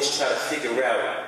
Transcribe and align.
always 0.00 0.16
try 0.16 0.28
to 0.28 0.34
figure 0.34 0.82
out 0.82 1.26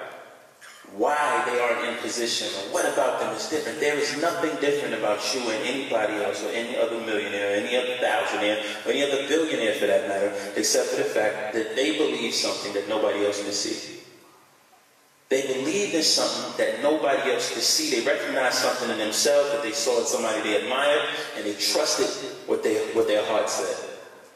why 0.97 1.45
they 1.45 1.61
aren't 1.61 1.89
in 1.89 1.97
position 2.01 2.49
or 2.49 2.73
what 2.73 2.91
about 2.91 3.21
them 3.21 3.35
is 3.35 3.49
different. 3.49 3.81
There 3.81 3.99
is 3.99 4.17
nothing 4.21 4.49
different 4.61 4.95
about 4.95 5.21
you 5.35 5.41
and 5.41 5.63
anybody 5.65 6.15
else 6.25 6.43
or 6.43 6.49
any 6.49 6.77
other 6.79 6.99
millionaire, 7.01 7.53
or 7.53 7.67
any 7.67 7.77
other 7.77 7.97
thousandaire, 8.01 8.65
or 8.87 8.93
any 8.93 9.03
other 9.03 9.29
billionaire 9.29 9.75
for 9.75 9.87
that 9.87 10.09
matter, 10.09 10.33
except 10.57 10.89
for 10.89 10.97
the 10.97 11.05
fact 11.05 11.53
that 11.53 11.77
they 11.77 11.99
believe 11.99 12.33
something 12.33 12.73
that 12.73 12.89
nobody 12.89 13.27
else 13.27 13.43
can 13.43 13.53
see. 13.53 14.01
They 15.29 15.47
believe 15.47 15.95
in 15.95 16.03
something 16.03 16.57
that 16.57 16.83
nobody 16.83 17.31
else 17.31 17.53
could 17.53 17.63
see. 17.63 18.01
They 18.01 18.07
recognize 18.07 18.55
something 18.55 18.89
in 18.89 18.99
themselves 18.99 19.51
that 19.53 19.63
they 19.63 19.73
saw 19.73 20.01
in 20.01 20.07
somebody 20.07 20.41
they 20.43 20.63
admired, 20.63 21.09
and 21.37 21.45
they 21.45 21.55
trusted 21.55 22.09
what, 22.47 22.63
they, 22.63 22.77
what 22.93 23.07
their 23.07 23.25
heart 23.25 23.49
said. 23.49 23.92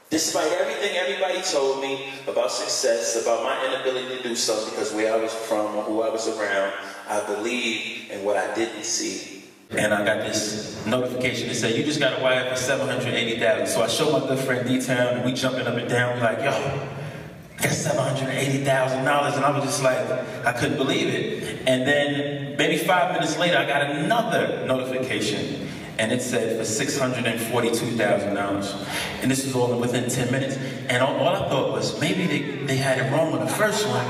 Despite 0.09 0.53
everything 0.53 0.97
everybody 0.97 1.43
told 1.43 1.83
me 1.83 2.13
about 2.29 2.53
success, 2.53 3.21
about 3.21 3.43
my 3.43 3.67
inability 3.67 4.17
to 4.17 4.23
do 4.23 4.37
something 4.37 4.71
because 4.71 4.93
where 4.93 5.13
I 5.13 5.17
was 5.17 5.35
from 5.35 5.75
or 5.75 5.83
who 5.83 6.03
I 6.03 6.11
was 6.11 6.29
around, 6.29 6.73
I 7.09 7.27
believed 7.27 8.13
in 8.13 8.25
what 8.25 8.37
I 8.37 8.55
didn't 8.55 8.85
see. 8.85 9.45
And 9.71 9.93
I 9.93 10.05
got 10.05 10.19
this 10.19 10.87
notification 10.87 11.49
that 11.49 11.57
said, 11.57 11.75
you 11.75 11.83
just 11.83 11.99
got 11.99 12.21
a 12.21 12.23
wire 12.23 12.49
for 12.49 12.57
780000 12.57 13.67
So 13.67 13.83
I 13.83 13.89
show 13.89 14.13
my 14.13 14.21
good 14.21 14.39
friend 14.39 14.67
D-Town, 14.67 15.17
and 15.17 15.25
we 15.25 15.33
jumping 15.33 15.67
up 15.67 15.75
and 15.75 15.89
down, 15.89 16.15
we 16.15 16.23
like, 16.23 16.39
yo, 16.39 16.51
I 16.51 17.63
got 17.63 17.73
$780,000. 17.73 19.37
And 19.37 19.45
I 19.45 19.59
was 19.59 19.65
just 19.65 19.83
like, 19.83 19.99
I 20.47 20.53
couldn't 20.53 20.77
believe 20.77 21.09
it. 21.09 21.63
And 21.67 21.83
then 21.85 22.57
maybe 22.57 22.79
five 22.79 23.13
minutes 23.13 23.37
later, 23.39 23.59
I 23.59 23.67
got 23.67 23.91
another 23.91 24.65
notification 24.67 25.69
and 25.99 26.13
it 26.13 26.21
said 26.21 26.57
for 26.57 26.63
$642,000. 26.63 28.87
And 29.23 29.31
this 29.31 29.45
was 29.45 29.55
all 29.55 29.79
within 29.79 30.11
10 30.11 30.31
minutes. 30.31 30.57
And 30.89 31.03
all, 31.03 31.17
all, 31.17 31.37
I 31.37 31.49
thought 31.49 31.73
was 31.73 31.99
maybe 32.01 32.27
they, 32.27 32.43
they 32.67 32.77
had 32.77 32.99
it 32.99 33.11
wrong 33.13 33.33
on 33.33 33.41
the 33.41 33.47
first 33.47 33.89
one 33.89 34.05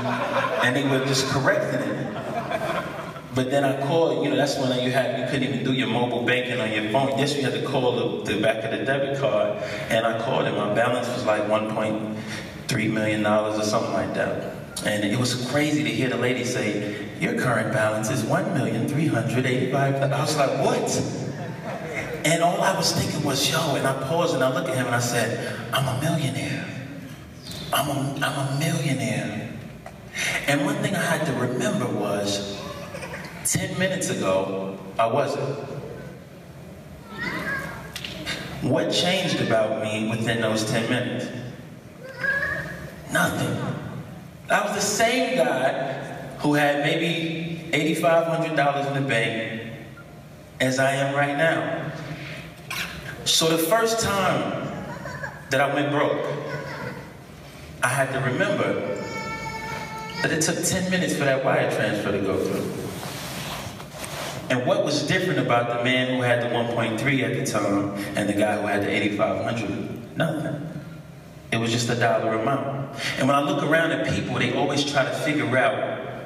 and 0.65 0.75
they 0.75 0.85
were 0.87 1.05
just 1.05 1.27
correcting 1.27 1.79
it. 1.79 2.13
But 3.33 3.49
then 3.51 3.63
I 3.63 3.79
called, 3.85 4.23
you 4.23 4.31
know, 4.31 4.35
that's 4.35 4.57
when 4.57 4.83
you 4.83 4.91
had 4.91 5.19
you 5.19 5.27
couldn't 5.27 5.47
even 5.47 5.63
do 5.63 5.71
your 5.71 5.87
mobile 5.87 6.23
banking 6.23 6.59
on 6.59 6.71
your 6.71 6.89
phone. 6.91 7.17
Yes, 7.19 7.35
you 7.35 7.43
had 7.43 7.53
to 7.53 7.61
call 7.63 8.23
the, 8.23 8.33
the 8.33 8.41
back 8.41 8.63
of 8.63 8.71
the 8.71 8.83
debit 8.83 9.19
card. 9.19 9.61
And 9.89 10.05
I 10.05 10.19
called 10.19 10.45
and 10.45 10.57
my 10.57 10.73
balance 10.73 11.07
was 11.09 11.25
like 11.25 11.43
$1.3 11.43 12.91
million 12.91 13.25
or 13.25 13.63
something 13.63 13.93
like 13.93 14.13
that. 14.15 14.55
And 14.85 15.03
it 15.03 15.17
was 15.17 15.49
crazy 15.49 15.83
to 15.83 15.89
hear 15.89 16.09
the 16.09 16.17
lady 16.17 16.43
say, 16.43 17.07
your 17.19 17.39
current 17.39 17.73
balance 17.73 18.09
is 18.09 18.23
$1,385,000. 18.23 20.11
I 20.11 20.21
was 20.21 20.37
like, 20.37 20.63
what? 20.63 21.16
And 22.27 22.43
all 22.43 22.61
I 22.61 22.75
was 22.75 22.91
thinking 22.91 23.23
was, 23.23 23.49
yo, 23.49 23.75
and 23.75 23.87
I 23.87 23.93
paused 24.03 24.35
and 24.35 24.43
I 24.43 24.53
looked 24.53 24.67
at 24.67 24.75
him 24.75 24.85
and 24.85 24.93
I 24.93 24.99
said, 24.99 25.57
I'm 25.71 25.87
a 25.87 26.01
millionaire. 26.01 26.67
I'm 27.71 27.87
a, 27.87 28.19
I'm 28.21 28.47
a 28.47 28.59
millionaire. 28.59 29.49
And 30.45 30.65
one 30.65 30.75
thing 30.83 30.93
I 30.93 31.01
had 31.01 31.25
to 31.27 31.31
remember 31.31 31.87
was 31.87 32.61
10 33.45 33.79
minutes 33.79 34.09
ago, 34.09 34.77
I 34.99 35.07
wasn't. 35.07 35.57
What 38.61 38.91
changed 38.91 39.39
about 39.39 39.81
me 39.81 40.09
within 40.09 40.41
those 40.41 40.69
10 40.69 40.89
minutes? 40.89 41.27
Nothing. 43.09 43.55
I 44.49 44.65
was 44.65 44.75
the 44.75 44.81
same 44.81 45.37
guy 45.37 45.93
who 46.39 46.55
had 46.55 46.79
maybe 46.83 47.69
$8,500 47.71 48.87
in 48.87 49.01
the 49.01 49.07
bank 49.07 49.71
as 50.59 50.77
I 50.77 50.91
am 50.91 51.15
right 51.15 51.37
now. 51.37 51.93
So 53.27 53.49
the 53.49 53.57
first 53.57 53.99
time 53.99 54.71
that 55.49 55.59
I 55.59 55.73
went 55.75 55.91
broke, 55.91 56.25
I 57.83 57.89
had 57.89 58.13
to 58.13 58.19
remember 58.19 58.95
that 60.21 60.31
it 60.31 60.41
took 60.41 60.63
10 60.63 60.89
minutes 60.89 61.13
for 61.13 61.25
that 61.25 61.43
wire 61.43 61.69
transfer 61.69 62.13
to 62.13 62.19
go 62.19 62.37
through. 62.37 62.71
And 64.49 64.65
what 64.65 64.85
was 64.85 65.05
different 65.05 65.39
about 65.39 65.77
the 65.77 65.83
man 65.83 66.15
who 66.15 66.21
had 66.21 66.41
the 66.41 66.55
1.3 66.55 67.23
at 67.23 67.45
the 67.45 67.51
time 67.51 67.89
and 68.15 68.29
the 68.29 68.33
guy 68.33 68.61
who 68.61 68.65
had 68.65 68.83
the 68.83 68.89
8,500? 68.89 70.17
Nothing. 70.17 70.83
It 71.51 71.57
was 71.57 71.69
just 71.69 71.89
a 71.89 71.95
dollar 71.95 72.39
amount. 72.39 72.97
And 73.17 73.27
when 73.27 73.35
I 73.35 73.41
look 73.41 73.61
around 73.61 73.91
at 73.91 74.07
people, 74.15 74.39
they 74.39 74.55
always 74.55 74.89
try 74.89 75.03
to 75.03 75.13
figure 75.13 75.57
out 75.57 76.16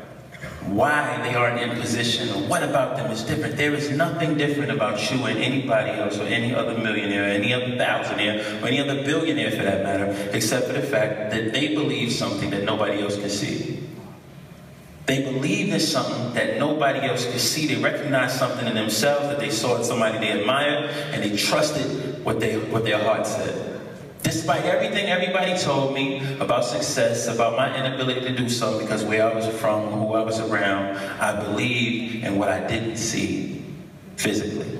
why 0.67 1.19
they 1.23 1.33
aren't 1.35 1.59
in 1.59 1.79
position 1.79 2.29
or 2.29 2.47
what 2.47 2.63
about 2.63 2.95
them 2.95 3.11
is 3.11 3.23
different. 3.23 3.57
There 3.57 3.73
is 3.73 3.89
nothing 3.89 4.37
different 4.37 4.71
about 4.71 5.11
you 5.11 5.23
and 5.25 5.37
anybody 5.39 5.91
else 5.91 6.17
or 6.19 6.23
any 6.23 6.53
other 6.53 6.77
millionaire, 6.77 7.23
or 7.23 7.27
any 7.27 7.53
other 7.53 7.75
thousandaire, 7.77 8.61
or 8.61 8.67
any 8.67 8.79
other 8.79 9.03
billionaire 9.03 9.51
for 9.51 9.63
that 9.63 9.83
matter, 9.83 10.29
except 10.33 10.67
for 10.67 10.73
the 10.73 10.81
fact 10.81 11.31
that 11.31 11.51
they 11.51 11.75
believe 11.75 12.11
something 12.11 12.49
that 12.51 12.63
nobody 12.63 13.01
else 13.01 13.17
can 13.17 13.29
see. 13.29 13.79
They 15.07 15.23
believe 15.23 15.73
in 15.73 15.79
something 15.79 16.33
that 16.35 16.57
nobody 16.57 16.99
else 16.99 17.25
can 17.25 17.39
see. 17.39 17.65
They 17.65 17.81
recognize 17.81 18.37
something 18.37 18.67
in 18.67 18.75
themselves 18.75 19.27
that 19.27 19.39
they 19.39 19.49
saw 19.49 19.77
in 19.77 19.83
somebody 19.83 20.19
they 20.19 20.39
admired, 20.39 20.89
and 21.11 21.23
they 21.23 21.35
trusted 21.35 22.23
what, 22.23 22.39
they, 22.39 22.57
what 22.57 22.85
their 22.85 23.03
heart 23.03 23.25
said. 23.25 23.70
Despite 24.23 24.65
everything 24.65 25.07
everybody 25.07 25.57
told 25.57 25.93
me 25.93 26.21
about 26.39 26.63
success, 26.63 27.27
about 27.27 27.57
my 27.57 27.75
inability 27.75 28.21
to 28.21 28.35
do 28.35 28.49
so 28.49 28.79
because 28.79 29.03
where 29.03 29.29
I 29.29 29.33
was 29.33 29.47
from, 29.59 29.91
who 29.91 30.13
I 30.13 30.23
was 30.23 30.39
around, 30.39 30.97
I 31.19 31.43
believed 31.43 32.23
in 32.23 32.37
what 32.37 32.49
I 32.49 32.65
didn't 32.67 32.97
see 32.97 33.65
physically. 34.15 34.79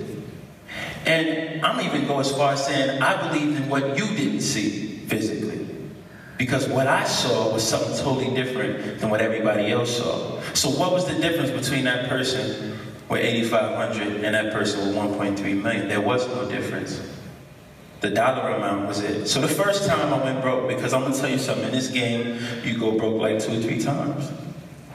And 1.06 1.66
I'm 1.66 1.80
even 1.82 2.08
go 2.08 2.20
as 2.20 2.32
far 2.32 2.54
as 2.54 2.66
saying 2.66 3.02
I 3.02 3.28
believed 3.28 3.58
in 3.58 3.70
what 3.70 3.98
you 3.98 4.06
didn't 4.16 4.42
see 4.42 4.98
physically. 5.08 5.68
Because 6.38 6.68
what 6.68 6.88
I 6.88 7.04
saw 7.04 7.54
was 7.54 7.68
something 7.68 7.96
totally 8.04 8.34
different 8.34 9.00
than 9.00 9.10
what 9.10 9.22
everybody 9.22 9.72
else 9.72 9.98
saw. 9.98 10.40
So 10.54 10.70
what 10.70 10.92
was 10.92 11.06
the 11.06 11.16
difference 11.16 11.52
between 11.52 11.84
that 11.86 12.10
person 12.10 12.80
with 13.10 13.22
8,500 13.22 14.24
and 14.24 14.36
that 14.36 14.54
person 14.54 14.88
with 14.88 14.96
1.3 14.96 15.62
million? 15.62 15.88
There 15.88 16.02
was 16.02 16.28
no 16.28 16.50
difference. 16.50 17.00
The 18.02 18.10
dollar 18.10 18.50
amount 18.50 18.88
was 18.88 19.00
it. 19.00 19.28
So 19.28 19.40
the 19.40 19.48
first 19.48 19.88
time 19.88 20.12
I 20.12 20.24
went 20.24 20.42
broke, 20.42 20.68
because 20.68 20.92
I'm 20.92 21.04
gonna 21.04 21.16
tell 21.16 21.30
you 21.30 21.38
something, 21.38 21.66
in 21.66 21.72
this 21.72 21.88
game, 21.88 22.40
you 22.64 22.78
go 22.78 22.98
broke 22.98 23.22
like 23.22 23.40
two 23.40 23.60
or 23.60 23.62
three 23.62 23.80
times. 23.80 24.32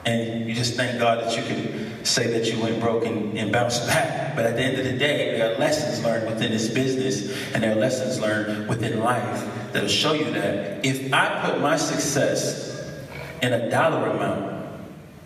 And 0.05 0.47
you 0.47 0.53
just 0.53 0.75
thank 0.75 0.99
God 0.99 1.23
that 1.23 1.35
you 1.35 1.43
can 1.43 2.05
say 2.05 2.27
that 2.31 2.51
you 2.51 2.61
went 2.61 2.81
broke 2.81 3.05
and, 3.05 3.37
and 3.37 3.51
bounce 3.51 3.79
back. 3.87 4.35
But 4.35 4.45
at 4.45 4.55
the 4.55 4.61
end 4.61 4.77
of 4.77 4.85
the 4.85 4.97
day, 4.97 5.37
there 5.37 5.53
are 5.53 5.57
lessons 5.57 6.03
learned 6.03 6.27
within 6.27 6.51
this 6.51 6.69
business 6.69 7.33
and 7.53 7.63
there 7.63 7.71
are 7.71 7.79
lessons 7.79 8.19
learned 8.19 8.67
within 8.67 8.99
life 8.99 9.45
that'll 9.71 9.89
show 9.89 10.13
you 10.13 10.31
that 10.31 10.85
if 10.85 11.11
I 11.13 11.49
put 11.49 11.61
my 11.61 11.77
success 11.77 12.89
in 13.41 13.53
a 13.53 13.69
dollar 13.69 14.09
amount, 14.09 14.67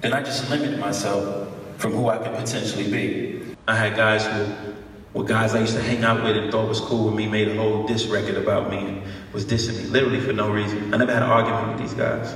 then 0.01 0.13
I 0.13 0.21
just 0.21 0.49
limit 0.49 0.79
myself 0.79 1.51
from 1.77 1.93
who 1.93 2.09
I 2.09 2.17
could 2.17 2.35
potentially 2.35 2.89
be. 2.89 3.55
I 3.67 3.75
had 3.75 3.95
guys 3.95 4.25
who 4.25 4.70
with 5.13 5.27
guys 5.27 5.53
I 5.53 5.59
used 5.59 5.75
to 5.75 5.81
hang 5.81 6.03
out 6.03 6.23
with 6.23 6.37
and 6.37 6.51
thought 6.51 6.69
was 6.69 6.79
cool 6.79 7.05
with 7.05 7.15
me, 7.15 7.27
made 7.27 7.49
a 7.49 7.55
whole 7.55 7.85
diss 7.85 8.05
record 8.05 8.35
about 8.35 8.69
me 8.69 8.77
and 8.77 9.03
was 9.33 9.45
dissing 9.45 9.77
me, 9.77 9.89
literally 9.89 10.21
for 10.21 10.31
no 10.31 10.49
reason. 10.49 10.93
I 10.93 10.97
never 10.97 11.13
had 11.13 11.23
an 11.23 11.29
argument 11.29 11.67
with 11.73 11.81
these 11.81 11.93
guys. 11.93 12.33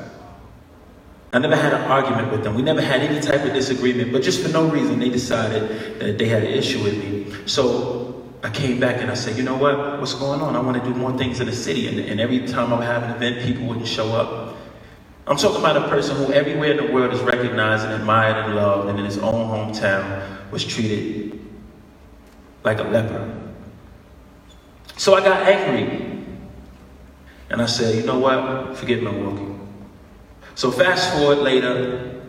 I 1.32 1.40
never 1.40 1.56
had 1.56 1.74
an 1.74 1.82
argument 1.92 2.32
with 2.32 2.44
them. 2.44 2.56
We 2.56 2.62
never 2.62 2.82
had 2.82 3.02
any 3.02 3.20
type 3.22 3.44
of 3.46 3.54
disagreement, 3.54 4.12
but 4.12 4.24
just 4.24 4.42
for 4.42 4.50
no 4.50 4.70
reason, 4.70 5.00
they 5.00 5.10
decided 5.10 6.00
that 6.00 6.18
they 6.18 6.28
had 6.28 6.44
an 6.44 6.52
issue 6.52 6.84
with 6.84 6.98
me. 6.98 7.34
So 7.46 8.24
I 8.44 8.50
came 8.50 8.80
back 8.80 9.02
and 9.02 9.10
I 9.10 9.16
said, 9.16 9.38
you 9.38 9.44
know 9.44 9.58
what? 9.58 10.00
What's 10.00 10.14
going 10.14 10.42
on? 10.42 10.56
I 10.56 10.60
want 10.60 10.82
to 10.82 10.84
do 10.84 10.96
more 10.98 11.18
things 11.18 11.40
in 11.40 11.48
the 11.48 11.56
city. 11.56 11.88
And, 11.88 12.00
and 12.00 12.20
every 12.20 12.46
time 12.48 12.72
I 12.72 12.78
would 12.78 12.86
have 12.86 13.04
an 13.04 13.12
event, 13.12 13.46
people 13.46 13.68
wouldn't 13.68 13.88
show 13.88 14.14
up. 14.14 14.58
I'm 15.28 15.38
talking 15.38 15.60
about 15.60 15.78
a 15.78 15.90
person 15.90 16.16
who 16.18 16.32
everywhere 16.32 16.72
in 16.72 16.86
the 16.86 16.94
world 16.94 17.14
is 17.14 17.22
recognized 17.22 17.86
and 17.86 17.94
admired 17.94 18.46
and 18.46 18.56
loved, 18.56 18.90
and 18.90 19.00
in 19.00 19.06
his 19.06 19.18
own 19.18 19.48
hometown 19.50 20.52
was 20.52 20.64
treated 20.64 21.40
like 22.66 22.80
a 22.80 22.84
leper. 22.84 23.32
So 24.98 25.14
I 25.14 25.22
got 25.22 25.48
angry. 25.48 26.26
And 27.50 27.62
I 27.62 27.68
said, 27.68 27.96
you 27.96 28.04
know 28.04 28.20
what? 28.20 28.76
Forget 28.76 29.04
Milwaukee. 29.04 29.54
So 30.56 30.72
fast 30.72 31.14
forward 31.14 31.38
later, 31.38 32.22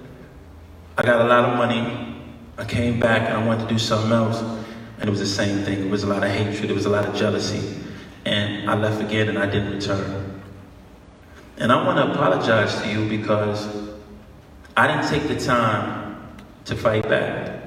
I 0.99 1.03
got 1.03 1.23
a 1.23 1.25
lot 1.25 1.49
of 1.49 1.57
money. 1.57 2.23
I 2.59 2.65
came 2.65 3.01
back 3.01 3.23
and 3.29 3.39
I 3.39 3.47
wanted 3.47 3.63
to 3.63 3.69
do 3.69 3.79
something 3.79 4.13
else. 4.13 4.41
And 4.99 5.09
it 5.09 5.11
was 5.11 5.21
the 5.21 5.27
same 5.27 5.65
thing. 5.65 5.87
It 5.87 5.91
was 5.91 6.03
a 6.03 6.07
lot 6.07 6.23
of 6.23 6.31
hatred. 6.31 6.71
It 6.71 6.75
was 6.75 6.87
a 6.87 6.91
lot 6.91 7.07
of 7.07 7.15
jealousy. 7.15 7.83
And 8.25 8.71
I 8.71 8.75
left 8.75 9.01
again 9.01 9.29
and 9.29 9.39
I 9.39 9.47
didn't 9.47 9.73
return. 9.73 10.43
And 11.59 11.73
I 11.73 11.83
want 11.87 11.99
to 11.99 12.13
apologize 12.13 12.83
to 12.83 12.89
you 12.91 13.09
because 13.09 13.69
I 14.77 14.87
didn't 14.87 15.09
take 15.09 15.29
the 15.29 15.43
time 15.43 16.37
to 16.67 16.77
fight 16.77 17.09
back. 17.09 17.63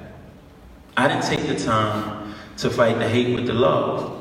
I 0.96 1.08
didn't 1.08 1.24
take 1.24 1.46
the 1.48 1.58
time 1.58 2.19
to 2.60 2.70
fight 2.70 2.98
the 2.98 3.08
hate 3.08 3.34
with 3.34 3.46
the 3.46 3.54
love. 3.54 4.16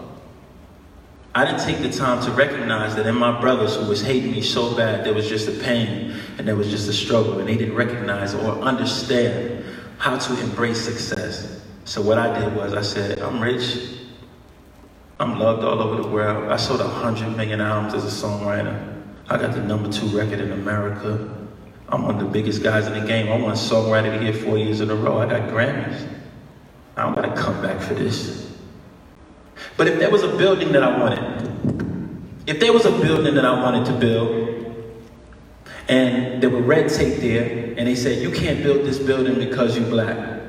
I 1.36 1.45
didn't 1.45 1.59
take 1.59 1.80
the 1.80 1.91
time 1.95 2.24
to 2.25 2.31
recognize 2.31 2.95
that 2.95 3.06
in 3.06 3.15
my 3.15 3.39
brothers 3.39 3.75
who 3.75 3.86
was 3.86 4.01
hating 4.01 4.31
me 4.31 4.41
so 4.41 4.75
bad, 4.75 5.06
there 5.06 5.13
was 5.13 5.27
just 5.30 5.47
a 5.47 5.51
pain 5.51 6.15
and 6.38 6.47
there 6.47 6.56
was 6.56 6.69
just 6.69 6.89
a 6.89 6.94
struggle, 6.94 7.39
and 7.39 7.47
they 7.47 7.56
didn't 7.56 7.75
recognize 7.75 8.33
or 8.33 8.59
understand 8.62 9.63
how 9.97 10.18
to 10.18 10.41
embrace 10.41 10.81
success. 10.81 11.62
So 11.83 12.01
what 12.01 12.18
I 12.18 12.39
did 12.39 12.56
was 12.56 12.74
I 12.74 12.81
said, 12.81 13.19
I'm 13.19 13.41
rich. 13.41 13.77
I'm 15.19 15.38
loved 15.38 15.63
all 15.63 15.81
over 15.81 16.01
the 16.01 16.07
world. 16.07 16.50
I 16.50 16.56
sold 16.56 16.80
100 16.80 17.35
million 17.35 17.59
albums 17.59 17.94
as 17.94 18.06
a 18.06 18.25
songwriter. 18.25 19.03
I 19.30 19.38
got 19.38 19.53
the 19.53 19.62
number 19.62 19.92
two 19.92 20.07
record 20.07 20.39
in 20.39 20.53
America. 20.53 21.35
I'm 21.89 22.03
one 22.03 22.15
of 22.15 22.21
the 22.21 22.30
biggest 22.30 22.63
guys 22.63 22.88
in 22.88 22.94
the 22.94 23.06
game. 23.06 23.30
I 23.30 23.38
won 23.38 23.53
songwriter 23.56 24.13
of 24.13 24.19
the 24.19 24.25
year 24.25 24.33
four 24.33 24.57
years 24.57 24.80
in 24.80 24.89
a 24.89 24.95
row. 24.95 25.19
I 25.19 25.25
got 25.25 25.50
Grammys. 25.50 26.07
I 26.99 27.03
don't 27.03 27.15
gotta 27.15 27.33
come 27.33 27.61
back 27.61 27.79
for 27.79 27.93
this. 27.93 28.51
But 29.77 29.87
if 29.87 29.99
there 29.99 30.09
was 30.09 30.21
a 30.23 30.35
building 30.35 30.73
that 30.73 30.83
I 30.83 30.99
wanted, 30.99 32.19
if 32.45 32.59
there 32.59 32.73
was 32.73 32.85
a 32.85 32.91
building 32.91 33.35
that 33.35 33.45
I 33.45 33.53
wanted 33.53 33.85
to 33.85 33.93
build, 33.93 34.49
and 35.87 36.43
there 36.43 36.49
were 36.49 36.61
red 36.61 36.89
tape 36.89 37.21
there, 37.21 37.73
and 37.77 37.87
they 37.87 37.95
said, 37.95 38.21
you 38.21 38.29
can't 38.31 38.61
build 38.61 38.85
this 38.85 38.99
building 38.99 39.35
because 39.35 39.77
you're 39.77 39.89
black. 39.89 40.41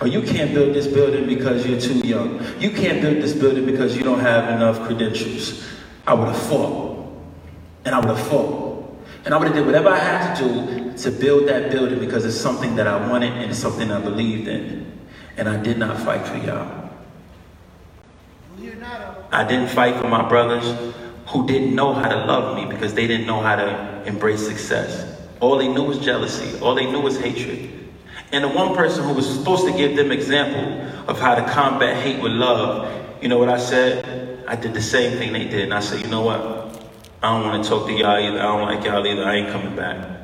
Or 0.00 0.08
you 0.08 0.22
can't 0.22 0.52
build 0.52 0.74
this 0.74 0.88
building 0.88 1.28
because 1.28 1.64
you're 1.64 1.80
too 1.80 2.04
young. 2.04 2.44
You 2.58 2.70
can't 2.72 3.00
build 3.00 3.18
this 3.18 3.32
building 3.32 3.64
because 3.64 3.96
you 3.96 4.02
don't 4.02 4.18
have 4.18 4.48
enough 4.56 4.80
credentials. 4.88 5.64
I 6.04 6.14
would 6.14 6.26
have 6.26 6.42
fought. 6.48 7.06
And 7.84 7.94
I 7.94 8.00
would 8.00 8.08
have 8.08 8.26
fought. 8.26 9.06
And 9.24 9.32
I 9.32 9.36
would 9.36 9.46
have 9.46 9.56
did 9.56 9.64
whatever 9.64 9.90
I 9.90 9.98
had 9.98 10.34
to 10.38 10.48
do 10.48 10.98
to 10.98 11.10
build 11.12 11.48
that 11.48 11.70
building 11.70 12.00
because 12.00 12.24
it's 12.24 12.36
something 12.36 12.74
that 12.74 12.88
I 12.88 13.08
wanted 13.08 13.32
and 13.34 13.50
it's 13.52 13.60
something 13.60 13.92
I 13.92 14.00
believed 14.00 14.48
in. 14.48 14.96
And 15.36 15.48
I 15.48 15.62
did 15.62 15.78
not 15.78 15.98
fight 16.00 16.26
for 16.26 16.36
y'all. 16.38 16.86
I 19.30 19.44
didn't 19.44 19.68
fight 19.68 19.96
for 19.96 20.08
my 20.08 20.26
brothers 20.28 20.64
who 21.26 21.46
didn't 21.46 21.74
know 21.74 21.92
how 21.92 22.08
to 22.08 22.16
love 22.16 22.56
me 22.56 22.66
because 22.66 22.94
they 22.94 23.06
didn't 23.06 23.26
know 23.26 23.40
how 23.40 23.56
to 23.56 24.02
embrace 24.06 24.46
success. 24.46 25.20
All 25.40 25.58
they 25.58 25.68
knew 25.68 25.82
was 25.82 25.98
jealousy. 25.98 26.58
All 26.60 26.74
they 26.74 26.90
knew 26.90 27.00
was 27.00 27.18
hatred. 27.18 27.70
And 28.32 28.44
the 28.44 28.48
one 28.48 28.74
person 28.74 29.04
who 29.04 29.12
was 29.12 29.28
supposed 29.28 29.66
to 29.66 29.72
give 29.76 29.96
them 29.96 30.10
example 30.10 30.82
of 31.08 31.20
how 31.20 31.34
to 31.34 31.44
combat 31.52 32.02
hate 32.02 32.22
with 32.22 32.32
love, 32.32 33.22
you 33.22 33.28
know 33.28 33.38
what 33.38 33.48
I 33.48 33.58
said? 33.58 34.44
I 34.48 34.56
did 34.56 34.74
the 34.74 34.82
same 34.82 35.18
thing 35.18 35.32
they 35.32 35.44
did. 35.44 35.64
And 35.64 35.74
I 35.74 35.80
said, 35.80 36.00
you 36.00 36.08
know 36.08 36.22
what? 36.22 36.40
I 37.22 37.32
don't 37.32 37.46
want 37.46 37.62
to 37.62 37.68
talk 37.68 37.86
to 37.86 37.92
y'all 37.92 38.18
either. 38.18 38.38
I 38.38 38.42
don't 38.42 38.62
like 38.62 38.84
y'all 38.84 39.06
either. 39.06 39.24
I 39.24 39.36
ain't 39.36 39.50
coming 39.50 39.74
back. 39.76 40.15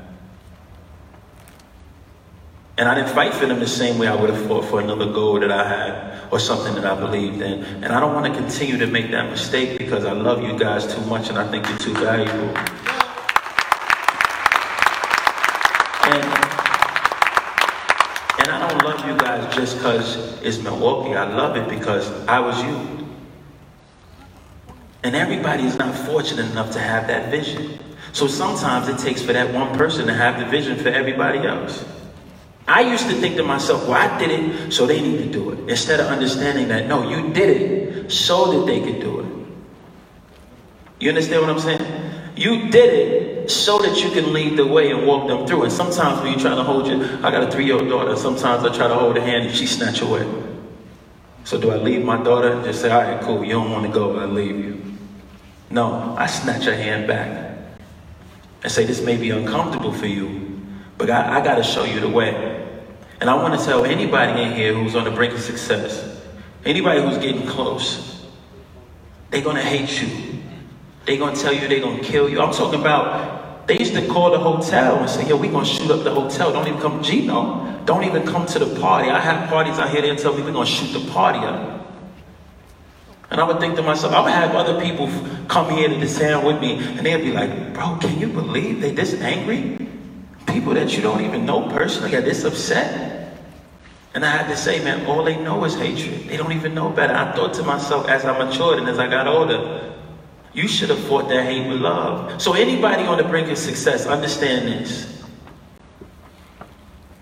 And 2.82 2.88
I 2.88 2.96
didn't 2.96 3.11
fight 3.11 3.32
for 3.32 3.46
them 3.46 3.61
the 3.61 3.69
same 3.69 3.96
way 3.96 4.08
I 4.08 4.17
would 4.17 4.29
have 4.29 4.44
fought 4.49 4.64
for 4.64 4.81
another 4.81 5.06
goal 5.06 5.38
that 5.38 5.52
I 5.52 5.69
had 5.69 6.32
or 6.32 6.40
something 6.40 6.75
that 6.75 6.84
I 6.84 6.99
believed 6.99 7.40
in. 7.40 7.62
And 7.62 7.93
I 7.93 8.00
don't 8.00 8.12
want 8.12 8.26
to 8.26 8.32
continue 8.37 8.76
to 8.76 8.88
make 8.88 9.12
that 9.12 9.31
mistake 9.31 9.79
because 9.79 10.05
I 10.05 10.11
love 10.11 10.43
you 10.43 10.58
guys 10.58 10.93
too 10.93 11.00
much 11.02 11.29
and 11.29 11.38
I 11.38 11.49
think 11.49 11.69
you're 11.69 11.79
too 11.79 11.94
valuable. 11.94 12.49
And, 16.11 16.25
and 18.40 18.50
I 18.50 18.69
don't 18.69 18.82
love 18.82 19.06
you 19.06 19.17
guys 19.17 19.55
just 19.55 19.76
because 19.76 20.43
it's 20.43 20.58
Milwaukee. 20.58 21.14
I 21.14 21.32
love 21.37 21.56
it 21.56 21.69
because 21.69 22.11
I 22.26 22.40
was 22.40 22.61
you. 22.64 23.06
And 25.05 25.14
everybody 25.14 25.62
is 25.62 25.79
not 25.79 25.94
fortunate 25.94 26.50
enough 26.50 26.73
to 26.73 26.81
have 26.81 27.06
that 27.06 27.31
vision. 27.31 27.79
So 28.12 28.26
sometimes 28.26 28.88
it 28.88 28.99
takes 28.99 29.23
for 29.23 29.32
that 29.34 29.55
one 29.55 29.73
person 29.79 30.08
to 30.08 30.14
have 30.14 30.40
the 30.40 30.46
vision 30.46 30.76
for 30.76 30.88
everybody 30.88 31.46
else. 31.46 31.84
I 32.68 32.80
used 32.82 33.08
to 33.08 33.14
think 33.14 33.36
to 33.36 33.42
myself, 33.42 33.88
well, 33.88 33.94
I 33.94 34.18
did 34.18 34.30
it, 34.30 34.72
so 34.72 34.86
they 34.86 35.00
need 35.00 35.18
to 35.18 35.30
do 35.30 35.50
it. 35.50 35.70
Instead 35.70 36.00
of 36.00 36.06
understanding 36.06 36.68
that, 36.68 36.86
no, 36.86 37.08
you 37.08 37.32
did 37.32 37.50
it 37.50 38.12
so 38.12 38.52
that 38.52 38.66
they 38.66 38.80
could 38.80 39.00
do 39.00 39.20
it. 39.20 39.26
You 41.00 41.08
understand 41.08 41.42
what 41.42 41.50
I'm 41.50 41.58
saying? 41.58 42.32
You 42.36 42.70
did 42.70 42.94
it 42.94 43.50
so 43.50 43.78
that 43.78 44.02
you 44.02 44.10
can 44.10 44.32
lead 44.32 44.56
the 44.56 44.66
way 44.66 44.90
and 44.90 45.06
walk 45.06 45.28
them 45.28 45.46
through. 45.46 45.64
And 45.64 45.72
sometimes 45.72 46.22
when 46.22 46.32
you're 46.32 46.40
trying 46.40 46.56
to 46.56 46.62
hold 46.62 46.86
you, 46.86 47.02
I 47.22 47.30
got 47.30 47.42
a 47.42 47.50
three-year-old 47.50 47.88
daughter. 47.88 48.16
Sometimes 48.16 48.64
I 48.64 48.74
try 48.74 48.88
to 48.88 48.94
hold 48.94 49.16
her 49.16 49.22
hand 49.22 49.46
and 49.46 49.54
she 49.54 49.66
snatch 49.66 50.00
away. 50.00 50.26
So 51.44 51.60
do 51.60 51.70
I 51.72 51.76
leave 51.76 52.04
my 52.04 52.22
daughter 52.22 52.52
and 52.52 52.64
just 52.64 52.80
say, 52.80 52.90
all 52.90 53.02
right, 53.02 53.20
cool, 53.22 53.44
you 53.44 53.52
don't 53.52 53.72
want 53.72 53.84
to 53.86 53.92
go, 53.92 54.16
I 54.16 54.26
leave 54.26 54.56
you. 54.56 54.82
No, 55.72 56.14
I 56.18 56.26
snatch 56.26 56.64
her 56.64 56.76
hand 56.76 57.06
back 57.06 57.56
and 58.62 58.70
say, 58.70 58.84
This 58.84 59.00
may 59.00 59.16
be 59.16 59.30
uncomfortable 59.30 59.92
for 59.92 60.06
you, 60.06 60.60
but 60.98 61.10
I, 61.10 61.40
I 61.40 61.44
got 61.44 61.56
to 61.56 61.62
show 61.62 61.84
you 61.84 61.98
the 61.98 62.10
way. 62.10 62.51
And 63.22 63.30
I 63.30 63.34
want 63.34 63.56
to 63.56 63.64
tell 63.64 63.84
anybody 63.84 64.42
in 64.42 64.52
here 64.52 64.74
who's 64.74 64.96
on 64.96 65.04
the 65.04 65.12
brink 65.12 65.32
of 65.32 65.40
success, 65.40 66.20
anybody 66.64 67.00
who's 67.02 67.19
getting 67.19 67.46
close, 67.46 68.26
they're 69.30 69.44
going 69.44 69.54
to 69.54 69.62
hate 69.62 70.02
you. 70.02 70.42
They're 71.06 71.19
going 71.19 71.36
to 71.36 71.40
tell 71.40 71.52
you 71.52 71.69
they're 71.69 71.78
going 71.78 71.98
to 71.98 72.04
kill 72.04 72.28
you. 72.28 72.40
I'm 72.40 72.52
talking 72.52 72.80
about, 72.80 73.69
they 73.69 73.78
used 73.78 73.94
to 73.94 74.04
call 74.08 74.32
the 74.32 74.40
hotel 74.40 74.98
and 74.98 75.08
say, 75.08 75.28
Yo, 75.28 75.36
we're 75.36 75.52
going 75.52 75.64
to 75.64 75.70
shoot 75.70 75.88
up 75.88 76.02
the 76.02 76.12
hotel. 76.12 76.52
Don't 76.52 76.66
even 76.66 76.80
come, 76.80 77.00
Gino, 77.00 77.80
don't 77.84 78.02
even 78.02 78.26
come 78.26 78.44
to 78.46 78.58
the 78.58 78.80
party. 78.80 79.08
I 79.08 79.20
have 79.20 79.48
parties 79.48 79.78
out 79.78 79.90
here, 79.90 80.02
they 80.02 80.16
tell 80.16 80.34
me 80.34 80.42
we're 80.42 80.50
going 80.50 80.66
to 80.66 80.72
shoot 80.72 80.92
the 80.92 81.08
party 81.12 81.38
up. 81.38 81.86
And 83.30 83.40
I 83.40 83.44
would 83.44 83.60
think 83.60 83.76
to 83.76 83.82
myself, 83.82 84.14
I 84.14 84.20
would 84.20 84.32
have 84.32 84.52
other 84.56 84.80
people 84.80 85.06
come 85.46 85.70
here 85.70 85.88
to 85.88 85.94
the 85.94 86.08
sound 86.08 86.44
with 86.44 86.60
me, 86.60 86.78
and 86.78 87.06
they'd 87.06 87.19
be 87.19 87.30
like, 87.30 87.72
bro, 87.72 87.98
can 87.98 88.19
you 88.19 88.26
believe 88.26 88.80
they 88.80 88.90
this 88.90 89.14
angry? 89.14 89.78
People 90.48 90.74
that 90.74 90.96
you 90.96 91.02
don't 91.02 91.20
even 91.24 91.46
know 91.46 91.69
personally 91.69 92.16
are 92.16 92.20
this 92.20 92.42
upset. 92.42 93.10
And 94.14 94.24
I 94.24 94.30
had 94.30 94.48
to 94.48 94.56
say, 94.56 94.82
man, 94.84 95.06
all 95.06 95.24
they 95.24 95.36
know 95.36 95.64
is 95.64 95.74
hatred. 95.74 96.28
They 96.28 96.36
don't 96.36 96.52
even 96.52 96.74
know 96.74 96.90
better. 96.90 97.14
I 97.14 97.32
thought 97.32 97.54
to 97.54 97.62
myself 97.62 98.08
as 98.08 98.24
I 98.24 98.36
matured 98.36 98.78
and 98.78 98.88
as 98.88 98.98
I 98.98 99.08
got 99.08 99.26
older, 99.26 99.94
you 100.52 100.68
should 100.68 100.90
have 100.90 101.02
fought 101.04 101.28
that 101.28 101.44
hate 101.44 101.66
with 101.66 101.80
love. 101.80 102.40
So 102.40 102.52
anybody 102.52 103.04
on 103.04 103.16
the 103.16 103.24
brink 103.24 103.48
of 103.48 103.56
success, 103.56 104.06
understand 104.06 104.68
this. 104.68 105.22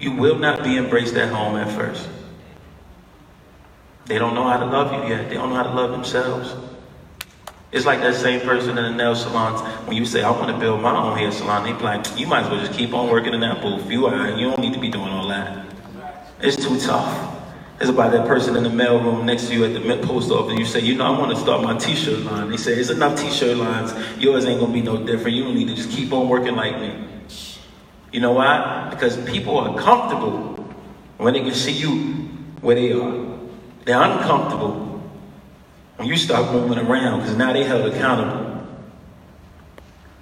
You 0.00 0.12
will 0.12 0.38
not 0.38 0.64
be 0.64 0.78
embraced 0.78 1.14
at 1.14 1.28
home 1.32 1.56
at 1.56 1.70
first. 1.72 2.08
They 4.06 4.18
don't 4.18 4.34
know 4.34 4.48
how 4.48 4.58
to 4.58 4.66
love 4.66 4.92
you 4.92 5.08
yet. 5.08 5.28
They 5.28 5.36
don't 5.36 5.50
know 5.50 5.56
how 5.56 5.62
to 5.62 5.72
love 5.72 5.92
themselves. 5.92 6.56
It's 7.70 7.86
like 7.86 8.00
that 8.00 8.16
same 8.16 8.40
person 8.40 8.76
in 8.76 8.82
the 8.82 8.90
nail 8.90 9.14
salons. 9.14 9.60
When 9.86 9.96
you 9.96 10.04
say, 10.04 10.24
I 10.24 10.30
want 10.30 10.48
to 10.48 10.58
build 10.58 10.80
my 10.80 10.96
own 10.96 11.16
hair 11.16 11.30
salon, 11.30 11.62
they 11.62 11.72
be 11.72 11.84
like, 11.84 12.18
you 12.18 12.26
might 12.26 12.44
as 12.44 12.50
well 12.50 12.58
just 12.58 12.76
keep 12.76 12.92
on 12.92 13.08
working 13.08 13.32
in 13.32 13.40
that 13.40 13.62
booth. 13.62 13.88
You 13.88 14.06
are, 14.06 14.30
you 14.30 14.50
don't 14.50 14.58
need 14.58 14.74
to 14.74 14.80
be 14.80 14.88
doing 14.88 15.08
all 15.08 15.28
that. 15.28 15.69
It's 16.42 16.56
too 16.56 16.78
tough. 16.80 17.36
It's 17.80 17.88
about 17.90 18.12
that 18.12 18.26
person 18.26 18.56
in 18.56 18.62
the 18.62 18.70
mailroom 18.70 19.24
next 19.24 19.48
to 19.48 19.54
you 19.54 19.64
at 19.64 19.72
the 19.72 20.06
post 20.06 20.30
office. 20.30 20.58
You 20.58 20.66
say, 20.66 20.80
you 20.80 20.94
know, 20.94 21.06
I 21.06 21.18
want 21.18 21.30
to 21.34 21.36
start 21.40 21.62
my 21.62 21.78
t-shirt 21.78 22.20
line. 22.20 22.50
They 22.50 22.56
say, 22.56 22.72
it's 22.72 22.90
enough 22.90 23.18
t-shirt 23.18 23.56
lines. 23.56 23.92
Yours 24.18 24.44
ain't 24.44 24.60
going 24.60 24.72
to 24.72 24.78
be 24.78 24.82
no 24.82 25.04
different. 25.04 25.36
You 25.36 25.52
need 25.52 25.68
to 25.68 25.74
just 25.74 25.90
keep 25.90 26.12
on 26.12 26.28
working 26.28 26.56
like 26.56 26.78
me. 26.78 26.92
You 28.12 28.20
know 28.20 28.32
why? 28.32 28.88
Because 28.90 29.16
people 29.30 29.58
are 29.58 29.78
comfortable 29.78 30.64
when 31.16 31.34
they 31.34 31.40
can 31.40 31.54
see 31.54 31.72
you 31.72 32.28
where 32.60 32.74
they 32.74 32.92
are. 32.92 33.38
They're 33.84 34.02
uncomfortable 34.02 35.02
when 35.96 36.08
you 36.08 36.16
start 36.16 36.52
moving 36.52 36.78
around 36.78 37.20
because 37.20 37.36
now 37.36 37.52
they're 37.52 37.66
held 37.66 37.92
accountable. 37.92 38.66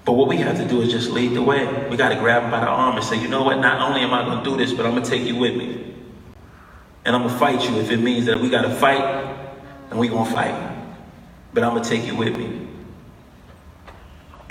But 0.04 0.12
what 0.12 0.28
we 0.28 0.36
have 0.38 0.56
to 0.56 0.66
do 0.66 0.80
is 0.80 0.92
just 0.92 1.10
lead 1.10 1.34
the 1.34 1.42
way. 1.42 1.88
We 1.88 1.96
got 1.96 2.10
to 2.10 2.16
grab 2.16 2.42
them 2.42 2.50
by 2.50 2.60
the 2.60 2.66
arm 2.66 2.96
and 2.96 3.04
say, 3.04 3.20
you 3.20 3.28
know 3.28 3.42
what? 3.42 3.58
Not 3.58 3.80
only 3.80 4.00
am 4.00 4.14
I 4.14 4.24
going 4.24 4.42
to 4.42 4.50
do 4.50 4.56
this, 4.56 4.72
but 4.72 4.86
I'm 4.86 4.92
going 4.92 5.02
to 5.02 5.10
take 5.10 5.22
you 5.22 5.36
with 5.36 5.56
me. 5.56 5.96
And 7.08 7.16
I'm 7.16 7.22
going 7.22 7.32
to 7.32 7.40
fight 7.40 7.66
you 7.66 7.78
if 7.78 7.90
it 7.90 8.00
means 8.00 8.26
that 8.26 8.38
we 8.38 8.50
got 8.50 8.60
to 8.68 8.74
fight, 8.74 9.02
and 9.88 9.98
we're 9.98 10.10
going 10.10 10.26
to 10.26 10.30
fight. 10.30 10.76
But 11.54 11.64
I'm 11.64 11.70
going 11.70 11.82
to 11.82 11.88
take 11.88 12.06
you 12.06 12.14
with 12.14 12.36
me. 12.36 12.68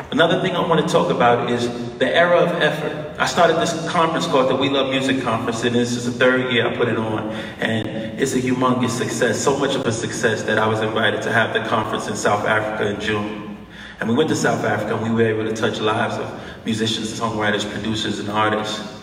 Another 0.09 0.41
thing 0.41 0.55
I 0.55 0.67
want 0.67 0.81
to 0.81 0.91
talk 0.91 1.11
about 1.11 1.51
is 1.51 1.69
the 1.99 2.11
era 2.11 2.39
of 2.39 2.59
effort. 2.59 3.15
I 3.19 3.27
started 3.27 3.57
this 3.57 3.87
conference 3.91 4.25
called 4.25 4.49
the 4.49 4.55
We 4.55 4.69
Love 4.69 4.89
Music 4.89 5.21
Conference, 5.21 5.65
and 5.65 5.75
this 5.75 5.91
is 5.91 6.05
the 6.05 6.11
third 6.11 6.51
year 6.51 6.67
I 6.67 6.75
put 6.75 6.87
it 6.87 6.97
on. 6.97 7.29
And 7.59 7.87
it's 8.19 8.33
a 8.33 8.41
humongous 8.41 8.89
success, 8.89 9.39
so 9.39 9.55
much 9.59 9.75
of 9.75 9.85
a 9.85 9.91
success 9.91 10.41
that 10.41 10.57
I 10.57 10.65
was 10.65 10.81
invited 10.81 11.21
to 11.21 11.31
have 11.31 11.53
the 11.53 11.59
conference 11.69 12.07
in 12.07 12.15
South 12.15 12.47
Africa 12.47 12.89
in 12.89 12.99
June. 12.99 13.67
And 13.99 14.09
we 14.09 14.15
went 14.15 14.29
to 14.31 14.35
South 14.35 14.63
Africa 14.65 14.95
and 14.95 15.03
we 15.03 15.11
were 15.11 15.29
able 15.29 15.47
to 15.47 15.55
touch 15.55 15.79
lives 15.79 16.15
of 16.15 16.41
musicians, 16.65 17.19
songwriters, 17.19 17.71
producers, 17.71 18.17
and 18.17 18.29
artists. 18.29 18.96